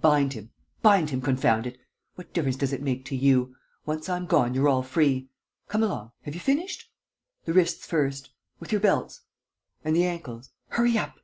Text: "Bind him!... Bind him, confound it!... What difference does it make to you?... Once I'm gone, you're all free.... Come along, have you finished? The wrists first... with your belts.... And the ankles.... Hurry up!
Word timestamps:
"Bind 0.00 0.32
him!... 0.32 0.50
Bind 0.82 1.10
him, 1.10 1.20
confound 1.20 1.68
it!... 1.68 1.78
What 2.16 2.32
difference 2.34 2.56
does 2.56 2.72
it 2.72 2.82
make 2.82 3.04
to 3.04 3.14
you?... 3.16 3.54
Once 3.86 4.08
I'm 4.08 4.26
gone, 4.26 4.54
you're 4.54 4.68
all 4.68 4.82
free.... 4.82 5.30
Come 5.68 5.84
along, 5.84 6.10
have 6.22 6.34
you 6.34 6.40
finished? 6.40 6.90
The 7.44 7.52
wrists 7.52 7.86
first... 7.86 8.30
with 8.58 8.72
your 8.72 8.80
belts.... 8.80 9.20
And 9.84 9.94
the 9.94 10.04
ankles.... 10.04 10.50
Hurry 10.70 10.98
up! 10.98 11.20